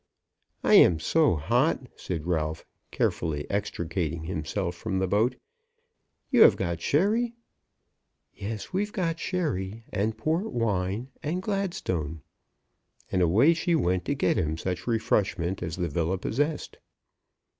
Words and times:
"I 0.63 0.73
am 0.73 0.99
so 0.99 1.35
hot," 1.35 1.85
said 1.95 2.25
Ralph, 2.25 2.65
carefully 2.89 3.47
extricating 3.51 4.23
himself 4.23 4.73
from 4.75 4.97
the 4.97 5.05
boat. 5.05 5.35
"You 6.31 6.41
have 6.41 6.55
got 6.57 6.81
sherry?" 6.81 7.35
"Yes, 8.33 8.73
we've 8.73 8.91
got 8.91 9.19
sherry, 9.19 9.83
and 9.93 10.17
port 10.17 10.51
wine, 10.53 11.09
and 11.21 11.39
Gladstone;" 11.39 12.23
and 13.11 13.21
away 13.21 13.53
she 13.53 13.75
went 13.75 14.05
to 14.05 14.15
get 14.15 14.39
him 14.39 14.57
such 14.57 14.87
refreshment 14.87 15.61
as 15.61 15.75
the 15.75 15.87
villa 15.87 16.17
possessed. 16.17 16.79